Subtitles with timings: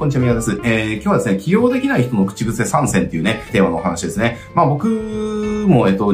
[0.00, 0.58] こんにちは、宮です。
[0.64, 4.38] えー、今日はですね、起用できない人の口癖参戦っていうね、テーマのお話ですね。
[4.54, 4.86] まあ僕
[5.68, 6.10] も、えっと、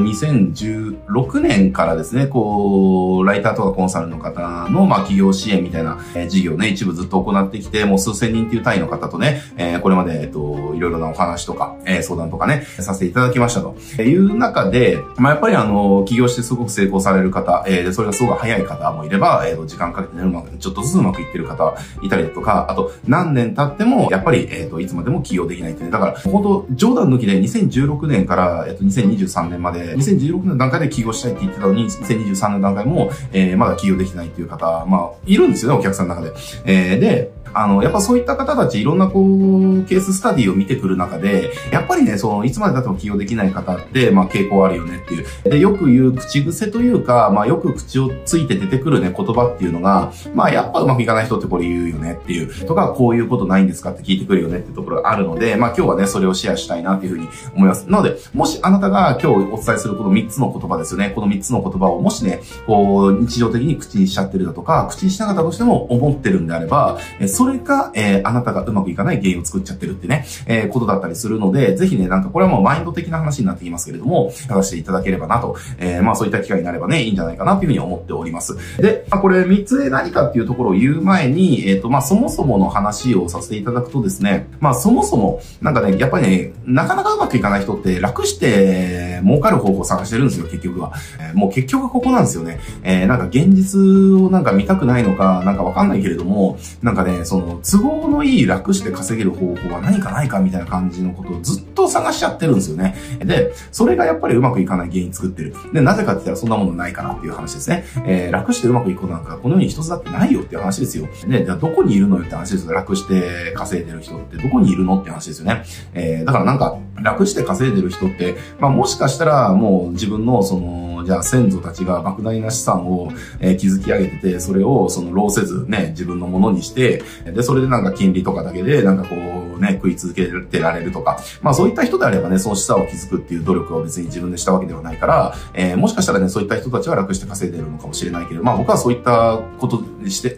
[1.08, 25.92] 6年からですね、こう、ライターとかコンサルの方の、まあ企業支援みたいな、えー、事業ね、一部ずっと行ってきて、もう数千人っていう単位の方とね、えー、これまで、えっと、いろいろなお話とか、えー、相談とかね、させていただきましたという中で、まあやっぱりあの、起業してすごく成功される方、えー、で、それがすごく早い方もいれば、えっー、時間かけてね、うまく、ちょっとずつうまくいってる方いたりだとか、あと、何年経っても、やっぱり、えっ、ー、と、いつまでも起用できないっていうね。
[25.92, 36.32] だから、本当冗談抜きで2016年から、えっ、ー、と、2023年まで、2016年の段階で起業したいって言ってたのに、2023年の段階も、えー、まだ起業できないっていう方、まあ、いるんですよね、お客さんの中で。
[36.64, 45.26] えー、で、あの、やっぱそういった方たち、いろんなこう、ケーススタディを見てくる中で、やっぱりね、その、いつまで経っても起用できない方って、まあ、傾向あるよねっていう。
[45.44, 57.90] で、よく言う口癖というか、まあ、よく口をついて出てくるね、言葉っていうのが、まあ、やっぱうまくいかない人ってこれ言うよねっていう、とか、こういうことないんですかって聞いてくるよねっていうところがあるので、まあ、今日はね、それをシェアしたいなっていうふうに思います。
[57.90, 61.12] なので、もしあなたが今日お伝えするこの3つの言葉ですよね。
[61.14, 66.98] この3つの言葉をもしね、こう、日常的に口にしちゃってるだとか、口にしなかったとしても思ってるんであれば、
[67.28, 78.56] それが、えあなたがうまくいかない原因を作っちゃってるってね、え、ことだったりするので、ぜひね、なんかこれはもうマインド的な話になってきますけれども、探していただければなと、えー、まあそういった機会になればね、いいんじゃないかなというふうに思っております。
[78.78, 90.92] で、まあ、これ3つで何かっていうところを言う前に、えっ、ー、と、まあそもそもの話をさせていただくとですね、まあそもそも、なんかね、やっぱりね、なかなかうまくいかない人って楽して儲かる方法を探してるんですよ、結局は。
[91.20, 92.60] えー、もう結局ここなんですよね。
[92.82, 102.96] えー、なんか現実をなんか見たくないのか、なんかわかんないけれども、なんかね、その都合のいい楽して稼げる方法は何かないかみたいな感じのことをずっと探しちゃってるんですよね。
[103.20, 105.54] で、それがやっぱりうまくいかない原因作ってる。
[105.72, 107.84] で、なぜかって言ったらそんなものないかなっていう話ですね。
[108.06, 111.08] えー、楽してうまくいくことなんかこの世に一つだってないよっていう話ですよ。
[111.28, 112.72] で、どこにいるのよって話ですよ。
[112.72, 115.64] 楽して稼いでる人ってどこにいるのって話ですよね。
[115.94, 140.36] えー、だからなんか、楽して稼いでる人って、まあもしかしたらもう自分のその、como じゃあ先祖たちが莫大な資産を、えー、築き上げてて、それをその労せずね、自分のものにして、で、それでなんか金利とかだけで、なんかこうね、食い続けてられるとか、まあそういった人であればね、その資産を築くっていう努力を別に自分でしたわけではないから、えー、もしかしたらね、そういった人たちは楽して稼いでるのかもしれないけど、まあ僕はそういったことにして、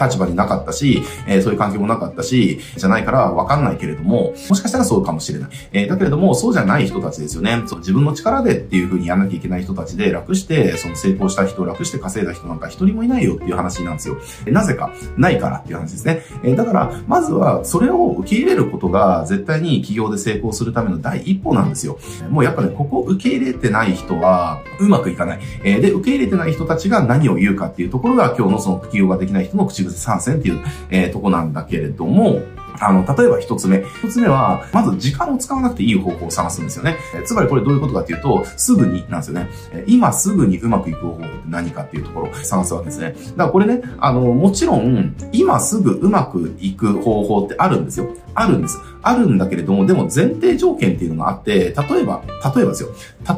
[0.00, 5.50] 立場になかったし、えー、そういう関係もなかったし、じゃないからわかんないけれども、もしかしたらそうかもしれない。
[5.72, 7.62] えー、だけれども、そうじゃない人たちですよね。
[7.66, 14.18] そう自分の力でっていうふうにやらなきゃいけない人たちで、楽して、その成功した人、楽して稼いだ人なんか一人もいないよっていう話なんですよ。
[14.46, 16.22] なぜか、ないからっていう話ですね。
[16.42, 21.98] えだから、まずは、それを受け入れることが、絶対に企業で成功するための第一歩なんですよ。
[22.28, 25.40] もうやっぱね、ここ受け入れてない人は、うまくいかない。
[25.64, 30.60] えで、受け入れてない人たちが何を言うかっていうところが、今日のその企業ができない人の口癖参戦っていう、
[30.90, 32.40] え、とこなんだけれども、
[32.80, 33.84] あの、例えば一つ目。
[34.02, 36.96] 一つ目は、まず時間を使わなくていい方法を探すんですよね。
[37.14, 39.48] えつまりこれどういうことかっていうと、すぐになんですよね。
[39.72, 43.12] え今すぐにうまくいく方法って何かっていうところを探すわけですね。
[43.12, 48.08] だからこれね、あの、もちろん、今すぐうまくいく方法ってあるんですよ。
[48.34, 48.78] あるんです。
[49.02, 52.22] あるんだけれども、でも前提条件っていうのがあって、例えば、
[52.54, 52.90] 例えばですよ。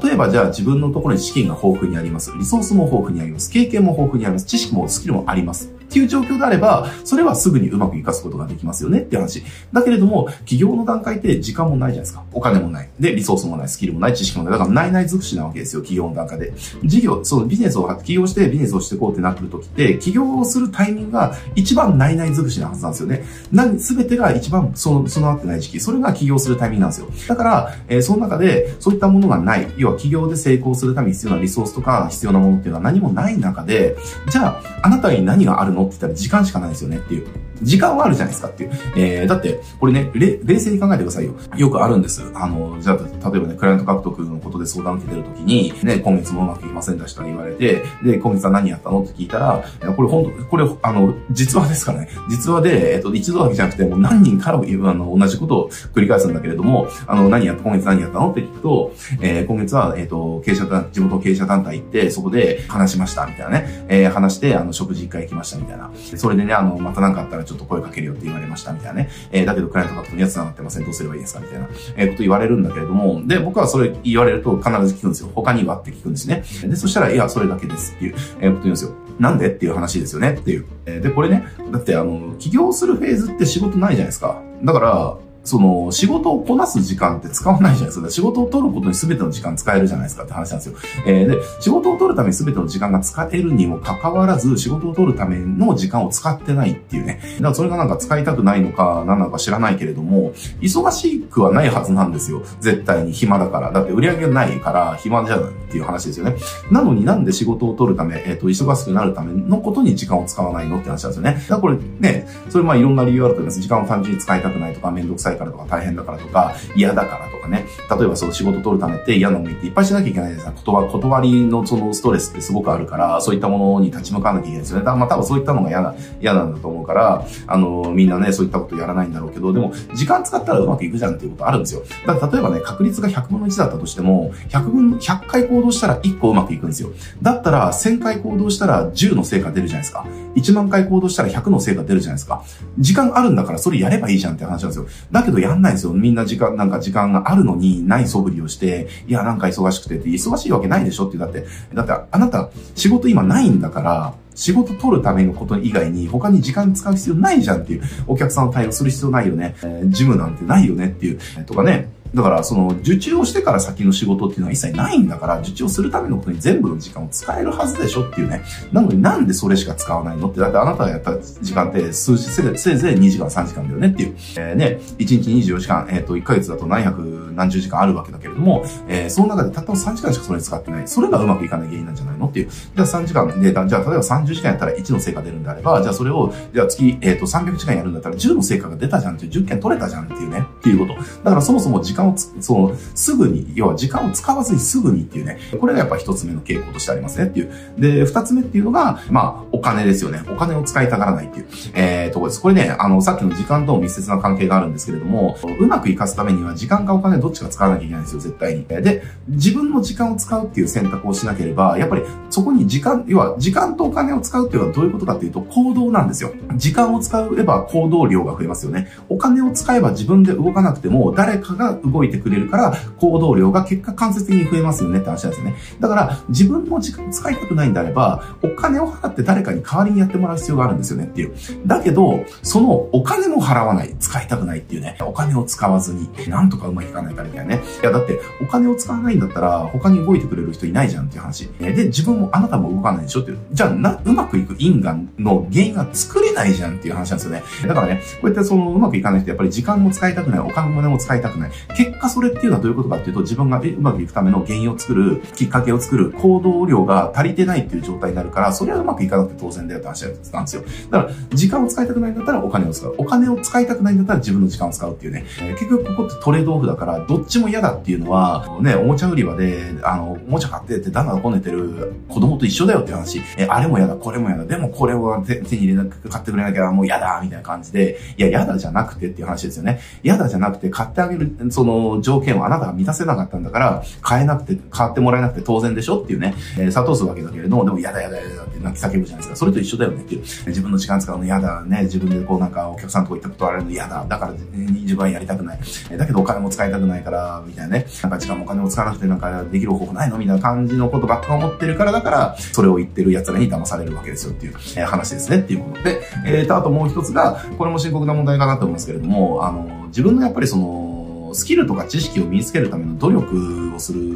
[0.02, 2.32] 例えばじゃあ自分のところに資金が豊富にあります。
[2.38, 3.50] リソースも豊富にあります。
[3.50, 4.46] 経験も豊富にあります。
[4.46, 5.81] 知識もスキルもあります。
[5.92, 9.42] っていう状況であれば、それはすぐにうまく活かすことができますよねって話。
[9.74, 12.24] だけれども、企業の段階って時間もないじゃないですか。
[12.32, 12.88] お金もない。
[12.98, 14.52] で、リソースもない、スキルもない、知識もない。
[14.52, 16.54] だからないない尽くしなわけですよ、企業の段階で。
[16.82, 23.24] 事業、そのビジネスを、起業してビジネスをしていこうってなってる時って、起業をするタイミングが一番ないない尽くしなはずなんですよね。
[23.52, 25.80] 何、すべてが一番その、備わってない時期。
[25.80, 27.08] それが起業するタイミングなんですよ。
[27.28, 29.66] だから、えー、その中で、そういったものがない。
[29.76, 33.96] 要は起業で成功するために必要なリソースとか必要なものっていうのは何もない中で、
[34.30, 35.81] じゃあ、あなたに何があるの？
[35.84, 37.26] って言ったら時間しかないですよねっていう。
[37.62, 38.72] 時間はあるじゃないですかっていう。
[38.96, 41.34] えー、だって、これね、冷静に考えてくださいよ。
[41.56, 42.22] よくあるんです。
[42.34, 49.64] あの、じゃあ、例えばね、クライアント獲得のことで相談を受けてるときに、ね、今月もうまくいきませんでしたって言われて、で、今月は何やったのって聞いたら、
[49.96, 52.08] これ本当これ、あの、実話ですからね。
[52.28, 63.86] 実話で、えっと、一度だけじゃなくて、もう何人からもあの、同じことを繰り返すんだけれども、あの、何やった、今月何やったのって聞くと、えー、今月は、えっ、と、経営者団、地元経営者団体行って、そこで話しました、みたいなね。
[63.88, 65.90] えー、話して、あの、食事一回行きました、みたいな。
[66.16, 69.10] それでね、あの、また何かあったらちょっと声かけるよって言われました、みたいなね。
[69.30, 70.84] えー、だけど、クライアント獲得には繋がってません。
[70.84, 75.30] どうすればいいですかみたいな、えー、こと言われるんだけれども、で、僕はそれ言われると必ず聞くんですよ。
[75.34, 76.42] 他にはって聞くんですね。
[76.62, 78.94] で、そしたら、いや、それだけですっていう、えー、こと言うんですよ。
[79.18, 80.64] なんでっていう話ですよねっていう。
[80.86, 84.42] えー、で、これね、だってあの、起業するフェーズって仕事ないじゃないですか。
[84.64, 88.10] だから、その、仕事をこなす時間って使わないじゃないですか。
[88.10, 90.76] 仕事を取ることに全ての時間使えるじゃないですかって話なんですよ。
[91.06, 97.20] えー、で、仕事を取るために全ての時間が使えるにもかかわらず、仕事を取るための時間を使ってないっていうね。
[97.36, 102.42] だからそれがなんか使いたくないのか、何なのか知らないけれども、忙しくはないはずなんですよ。
[102.60, 103.72] 絶対に暇だから。
[103.72, 106.36] だって売り上げないから暇じゃないっていう話ですよね。
[106.70, 111.34] なのになんで仕事を取るため、えっ、ー、と、忙しくなるためのことに時間を使わないのって話なんですよね。
[111.34, 113.60] だからこれね、それまあいろんな理由あると思います。
[113.60, 117.66] 時間を単純に使いたくないとか、めんどくさいからとか、大変だからとか、嫌だからとかね。
[117.90, 120.52] 例えばその仕事取るためって嫌な思いっていっぱいしなきゃいけないですか。
[120.64, 124.84] 断断りのそのストレスってすごくあるから、そういったものに立ち向かわなきゃいけないですよね。
[124.84, 131.82] だまあ多分そういったのが嫌な、嫌なんだと思うから、あの、みんなね、そういったことやらないんだろうけど、でも、時間使ったらうまくいくじゃんっていうことあるんですよ。
[132.06, 136.90] だから例えばね、確率が100分の1だったとしても、100分、100回行動したら1個うまくいくんですよ。
[137.22, 140.06] だったら、1000回行動したら10の成果出るじゃないですか。
[140.34, 142.42] 1万回行動したら100の成果出るじゃないですか。
[142.78, 144.86] 時間あるんだからそれやればいいじゃんって話なんですよ。
[145.10, 145.92] だだけどやんないんですよ。
[145.92, 168.42] みんな時間、なんか時間があるのにない素振りをして、いや、なんか忙しくてって忙しいわけないでしょってだって、だってあなた仕事今ないんだから、仕事取るためのこと以外に他に時間使う必要ないじゃんっていう、お客さんの対応する必要ないよね、えー、ジムなんてないよねっていう、とかね、だから、その、受注をしてから先の仕事っていうのは一切ないんだから、受注をするためのことに全部の時間を使えるはずでしょっていうね。
[168.72, 174.14] なのになんでそれしか使わないのって、だってあなたがやった時間って数字、せいぜい2時間3時間だよねっていう。
[174.36, 180.88] えー、ね、1日24時間、えっ、ー、と、1ヶ月だと何百何十時間あるわけだけれども、えー、その中でたったの3時間しかそれ使ってない。
[180.88, 182.50] それがうまくいかない原因なんじゃないのっていう。
[182.50, 190.94] じゃあ3時間で、じゃあ例えば30時間やったら1の成果出るんであれば、じゃあそれを、じゃあ月、えっ、ー、と、300時間やるんだったら10の成果が出たじゃんっていう、10件取れたじゃんっていうね、っていうこと。
[190.94, 197.52] だからそもそも時間をその、すぐに、要は時間を使わずにすぐにっていうね、これがやっぱ一つ目の傾向としてありますねっていう。
[197.78, 200.22] で、二つ目っていうのが、まあ、お金ですよね。
[200.30, 202.42] お金を使いたがらないっていう、えー、ところです。
[202.42, 208.64] これね、あの、さっきの時間と密接な関係があるんですけれども、うまく活かすためには時間かお金どっちか使わなきゃいけないんですよ、絶対に。
[208.64, 216.32] で、自分の時間を使うっていう選択をしなければ、やっぱりそこに時間、要は時間とお金を使うっていうのはどういうことかっていうと、行動なんですよ。
[216.56, 218.88] 時間を使えば行動量が増えますよね。
[219.08, 225.56] お金を使えば自分で動かなくても、誰かが動動いてくれるから、行動量が結果間接的に増えますよねって話なんですよね。
[225.80, 231.32] だから、自分の時間使いたくないんであれば、お金を払って誰かに代わりにやってもらう必要があるんですよねっていう。
[231.66, 237.62] だけど、そのお金も払わない、使いたくないっていうね、お金を使わずに、なんとかうまくいかないかみたいなね。
[237.82, 241.48] いや、だって、お金を使わないんだったら、他に動いてくれる人いないじゃんっていう話。
[241.58, 243.38] で、自分もあなたも動かないでしょっていう。
[243.52, 247.42] じゃあ、な、うまくいく因果の原因が作れないじゃんっていう話なんですよね。
[247.66, 251.50] だからね、こうやってその、うまくいかない人、やっぱり時間も使いたくない、お金も使いたくない。
[251.84, 260.62] 結果それっていうのはどういうことかっていうと、自分がうまくいくための原因を作る、きっかけを作る、行動量が足りてないっていう状態になるから、それはうまくいかなくて当然だよって話なんですよ。
[260.90, 262.94] だから、時間を使いたくないんだったらお金を使う。
[262.98, 265.24] お金を使いたくないんだったら自分の時間を使うっていうね。
[265.58, 273.20] 結局ここってトレードオフだから、どっちも嫌だっていうのは、ね、おもちゃ売り場で、あの、おもちゃ買ってって旦那がこねてる子供と一緒だよって話。
[273.38, 279.80] え、あれも嫌だ、これも嫌だ、でもこれを手に入れなく、買ってくれなきゃもう嫌だ、みたいな感じで、いや、嫌だじゃなくてっていう話ですよね。
[280.02, 289.36] 嫌だじゃなくて、買ってあげる、そその条件をあなたが満たせなかったんだから、買えなくて、買ってもらえなくて当然でしょっていうね、えー、諭すわけだけれども、でも嫌だ嫌だ嫌だって泣き叫ぶじゃないですか。
[289.36, 290.22] それと一緒だよねっていう。
[290.48, 291.82] 自分の時間使うの嫌だね。
[291.82, 294.04] 自分でこうなんかお客さんとこ行ったことあるの嫌だ。
[294.08, 294.38] だから、ね
[294.82, 295.60] 自分はやりたくない。
[295.96, 297.86] だけどお金も使いたくないから、みたいなね。
[298.02, 300.18] なんか時間もお金も使わなくてなんかできる方法ないの？
[300.18, 306.02] みたいな感じのことばっか思ってるからだから、それを言ってる奴らに騙されるわけですよっていう、えー、話ですねっていうことで。
[306.26, 311.01] えーと、あともう一つが、これも深刻な問題かなと思いますけれども、あの、自分のやっぱりその、
[311.34, 314.12] スキルとか知識を身につけるための努力をする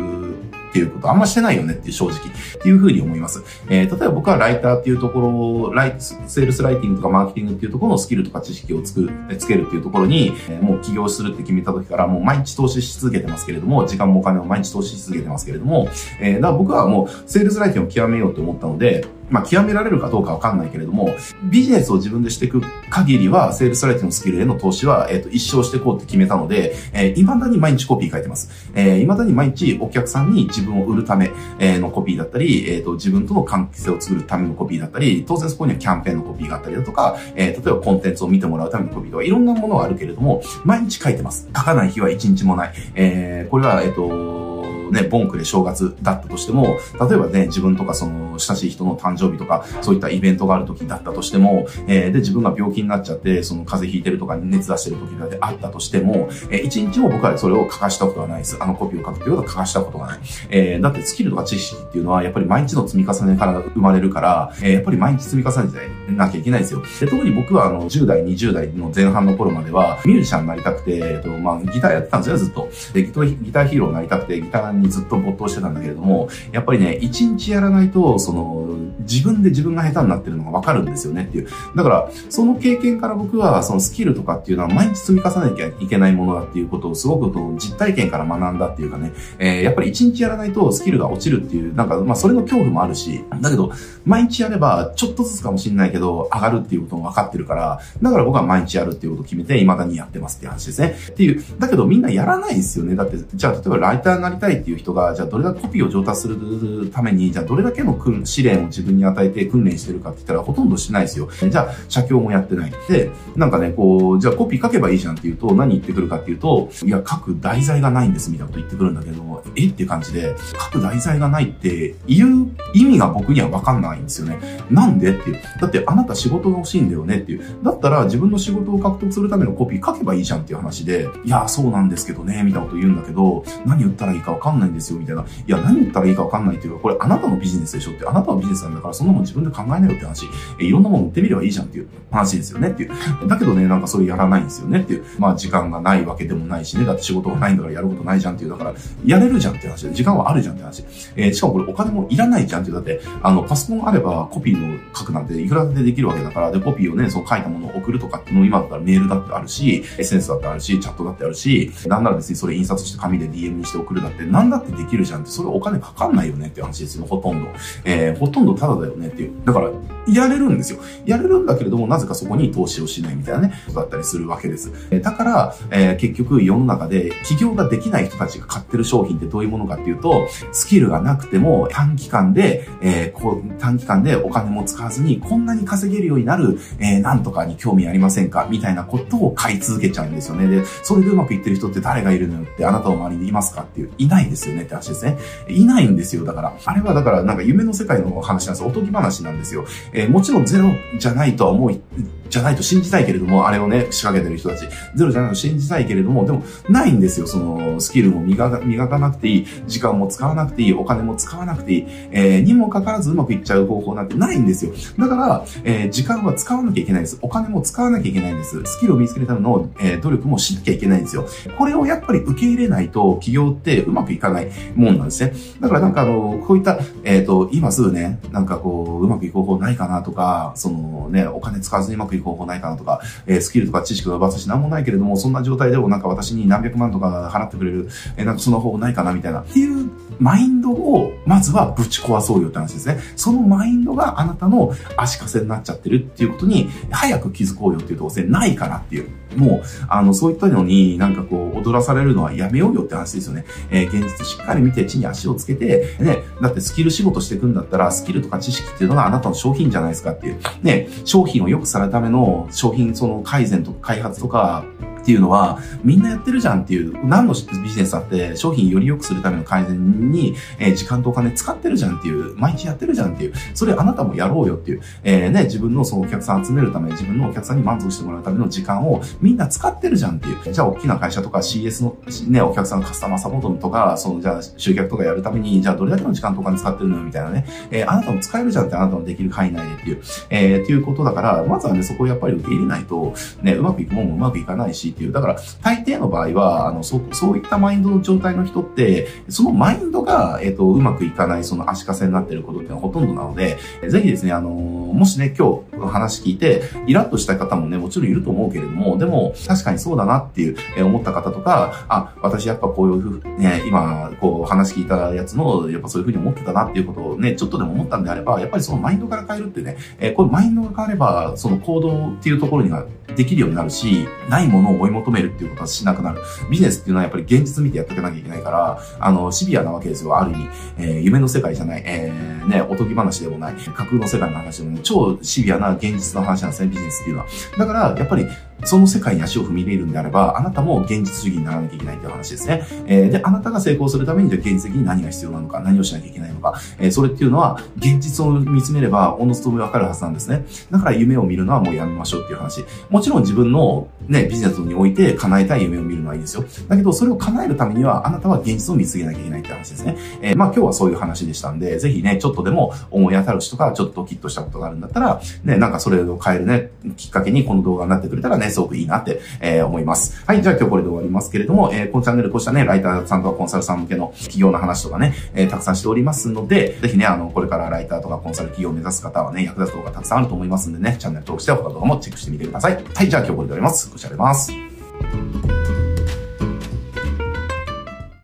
[0.70, 2.20] っていうことあんましてないよねっていう正直っ
[2.60, 3.42] ていうふうに思います。
[3.68, 15.88] えー、例えば僕はライターっていうところ、ライセールスライティングとかマーケティングっていうところのスキルとか知識をつく、つけるっていうところに、えー、もう起業するって決めた時からもう毎日投資し続けてますけれども、時間もお金を毎日投資し続けてますけれども、
[16.20, 21.14] えー、だから僕はもうセールスライティングを極めようと思ったので、まあ、極められるかどうかわかんないけれども、
[21.44, 28.70] ビジネスを自分でしていく限りは、セールスライティングのスキルへの投資は、えっ、ー、と、一生していこうって決めたので、えー、未だに毎日コピー書いてます。
[28.74, 41.48] えー、未だに毎日お客さんに自分を売るため、えのコピーだったり、えっ、ー、と、自分との関係性を作るためのコピーだったり、当然そこにはキャンペーンのコピーがあったりだとか、えー、例えばコンテンツを見てもらうためのコピーとか、いろんなものがあるけれども、毎日書いてます。
[41.56, 42.72] 書かない日は一日もない。
[42.94, 44.45] えー、これは、えっ、ー、
[44.90, 46.78] ね、ボンクで正月だったとしても、
[47.08, 58.56] 例えばね、自分とかその、親しい人の誕生日とか、そういったイベントがある時だったとしても、えー、で、自分が病気になっちゃって、その風邪ひいてるとか熱出してる時だってあったとしても、えー、一日も僕はそれを書かしたことはないです。
[58.60, 60.18] あのコピーを書くっていうことは書かしたことがない。
[60.50, 65.72] えー、だってスキルとか知識っていうのは、やっぱり毎日の積み重ねから生まれるから、えー、やっぱり毎日積み重ね
[66.06, 66.82] てなきゃいけないんですよ。
[67.00, 72.68] で、特に僕はあの、10代、20代の前半の頃までは、ミュージシャンになりたくて、えっと、まあ、ギターやってたんですよ、ずっと。
[72.92, 78.66] で、ギターヒーローになりたくて、ギターにずっと没頭してたんだけれども、やっぱりね、一日やらないと、その、
[79.00, 81.48] 自分で自分が下手になってるのがわかるんですよねっていう。
[81.74, 93.72] だから、その経験から僕は、そのスキルとかっていうのは毎日積み重ねなきゃいけないものだっていうことをすごくこう実体験から学んだっていうかね、えー、やっぱり一日やらないとスキルが落ちるっていう、なんか、まあそれの恐怖もあるし、だけど、
[94.04, 100.96] 毎日やればちょっとずつかもしれないけど、上がるっていうことも分かってるから、だから僕は毎日やるっていうことを決めて、未だにやってますっていう話ですね。
[101.10, 102.94] っていう、だけどみんなやらないですよね。
[102.94, 111.28] だって、じゃあ例えばライターになりたいっていう人が、じゃあどれだけコピーを上達するために、じゃあどれだけの試練を自分に与えて訓練してるかって言ったらほとんどしないですよ。
[111.48, 112.72] じゃあ、写経もやってない。
[112.88, 119.68] で、なんかね、こう、じゃあコピー書けばいいじゃんって言うと、何言ってくるかっていうと、いや、書く題材がないんですみたいなこと言ってくるんだけど、え？
[119.68, 120.34] って感じで、
[120.72, 124.38] 書く題材がないって言う意味が僕にはわかんないんですよね。
[124.68, 125.36] なんでっていう。
[125.60, 127.42] だってあなた仕事が欲しいんだよねっていう。
[127.62, 135.22] だったら自分の仕事を獲得するためのコピー書けばいいじゃんっていう話で、いや、そうなんですけどね、みたいなこと言うんだけど、何言ったらいいかわかんないないんですよ、みたいな。
[135.22, 140.26] いや、何言ったらいいかわかんないっていうか、これあなたのビジネスでしょって、あなたのビジネスなんだからそんなもん自分で考えなよって話。
[140.60, 143.28] えいろんなもの売ってみればいいじゃんっていう話ですよねっていう。
[143.28, 145.04] だけどね、なんかそれやらないんですよねっていう。
[145.18, 146.84] まあ時間がないわけでもないしね。
[146.84, 148.50] だって仕事がないんだからやることないじゃんっていう。
[148.50, 150.84] だから、やれるじゃんって話で、時間はあるじゃんって話。
[151.16, 152.76] えー、しかもこれお金もいらないじゃんっていう。
[152.76, 167.48] だって、あの、パソコンあればコピーの書くなんていくらでできるわけだから、で、コピーをね、そう書いたものを送るとかっていうの今だったらメールだってあるし、エッセンスだってあるし、チャットだってあるし、なんなら別にそれ印刷して紙で DM にして送るだって、んだってできるじゃんって、それお金かかんないよねっていう話ですよ、ほとんど。
[167.84, 169.32] えー、ほとんどタダだよねっていう。
[169.44, 169.70] だから、
[170.08, 170.78] やれるんですよ。
[171.04, 174.72] やれるんだけれども、なぜかそこに投資をしないみたいなね、だったりするわけです。
[174.90, 190.46] えだから、えー、結局世の中で起業ができない人たちが買ってる商品ってどういうものかっていうと、スキルがなくても短期間で、え、こう短期間でお金も使わずにこんなに稼げるようになる、えー、なんとかに興味ありませんかみたいなことを買い続けちゃうんですよね。
[190.46, 195.18] で、それでうまくいってる人って誰がいるのよってあなたの周りにいますかっていう、いないですですよねって話ですね。
[195.48, 196.24] いないんですよ。
[196.24, 198.68] だから、あれはだからなんか夢の世界の話なんですよ。
[198.68, 199.64] おとぎ話なんですよ。
[199.92, 201.80] えー、もちろんゼロじゃないとは思う、
[202.28, 207.26] じゃないと信じたいけれども、あれをね、仕掛けてる人たち、ゼロじゃないと信じたいけれども、でも、ないんですよ。
[207.26, 214.72] その、スキルも磨か磨かなくていい、時間も使わなくていい、お金も使わなくていい、えー、にもかかわらずうまくいっちゃう方法なんてないんですよ。
[214.98, 217.18] だから、えー、時間は使わなきゃいけないです。
[217.22, 218.60] お金も使わなきゃいけないんです。
[218.64, 221.26] スキルを見つけるための、えー、努力もしなきゃいけないんですよ。
[221.56, 225.32] これをやっぱり受け入れないと、企業ってうまくいかないないもんなんですね。
[225.60, 242.98] だからなんかあの、こういった、えっ、ー、と、今すぐね、なんかこう、うまくいく方法ないかなとか、そのね、お金使わずにうまくいく方法ないかなとか、えー、スキルとか知識が私なんもないけれども、そんな状態でもなんか私に何百万とか払ってくれる、えー、なんかその方法ないかなみたいな、っていうマインドを、まずはぶち壊そうよって話ですね。
[243.16, 248.30] そのマインドがあなたの足かせになっちゃってるっていうことに、早く気づこうよっていうところですね。
[248.30, 249.08] ないからっていう。
[249.36, 253.44] もう、あの、そういったのになんかこう、踊らされるのはやめようよって話ですよね。
[253.70, 260.38] えー、現実しっかり見て地に足をつけて、ね、だってスキル仕事していくんだったら、スキルとか知識っていうのがあなたの商品じゃないですかっていう。
[260.62, 264.64] ね、商品を良くされるための商品その改善とか開発とか、
[265.06, 280.52] っていうのは、みんなやってるじゃんっていう、何のビジネスだって商品より良くするための改善に、えー、時間とお金使ってるじゃんっていう、毎日やってるじゃんっていう、それあなたもやろうよっていう、えー、ね、自分のそのお客さん集めるため、自分のお客さんに満足してもらうための時間をみんな使ってるじゃんっていう。
[280.52, 281.96] じゃあ、大きな会社とか CS の
[282.28, 322.86] ね、お客さんのカスタマーサポートとか、その、じゃあ、集客とかやるために、じゃあ、どれだけの時間とお金使ってるのみたいなね、えー、あなたも使えるじゃんってあなたのできる範囲内でっていう、えー、っていうことだから、まずはね、そこをやっぱり受け入れないと、ね、うまくいくもんもうまくいかないしっていう、だから、大抵の場合は、あの、そ、そういったマインドの状態の人って、そのマインドが、えっ、ー、と、うまくいかない、その足かせになってることっていうのはほとんどなので、ぜひですね、あの、もしね、今日話聞いて、イラッとした方もね、もちろんいると思うけれども、でも、確かにそうだなっていう、え思った方とか、あ、私やっぱこういうふう、ね、今、こう話聞いたやつの、やっぱそういうふうに思ってたなっていうことをね、ちょっとでも思ったんであれば、やっぱりそのマインドから変えるってね、えー、これマインドが変われば、その行動っていうところにが
[323.16, 326.20] できるようになるし、ないものをい求めるっていうことはしなくなる。
[326.50, 330.48] ビジネスっていうのはやっぱり現実見てやっていかなきゃいけないから、あの、シビアなわけですよ、ある意味。
[330.78, 337.26] えー、夢の世界じゃない、えー、ね、おとぎ話でもない、架空の世界の話でもない、超シビアな現実の話なんですね、ビジネスっていうのは。
[337.58, 338.26] だから、やっぱり、
[338.66, 342.66] その世界に足を踏み入れるんであれば、あなたも現実主義にならなきゃいけないという話ですね。
[342.86, 350.44] えー、で、あなたが成功するために、じゃ現実的に何が必要なのか、何をしなきゃいけないのか、えー、それっていうのは、現実を見つめれば、おのずとわかるはずなんですね。
[350.70, 352.64] だから夢を見るのはもうやめましょうっていう話。
[352.90, 356.44] もちろん自分のね、ビジネスにおいて叶えたい夢を見るのはいいですよ。
[356.68, 359.96] だけど、それを叶えるためには、あなたは現実を見つけなきゃいけないって話ですね。
[360.22, 370.24] えー、まあ今日はそういう話でしたんで、ぜひね、ちょっとでも思い当たる人がちょっとドキッとしたことがあるんだったら、ね、なんかそれを変えるね、きっかけにこの動画になってくれたらね、すごくいいなって、えー、思います。
[370.26, 382.74] はい、じゃあ今日これで終わりますけれども、えー、このチャンネルこうしたね、ライターさんとかコンサルさん向けの企業の話とかね、えー、たくさんしておりますので、ぜひね、あの、これからライターとかコンサル企業を目指す方はね、役立つ動画たくさんあると思いますんでね、チャンネル登録して他の動画もチェックしてみてください。
[382.74, 383.90] はい、じゃあ今日これで終わります。
[383.90, 385.55] ご視聴あります。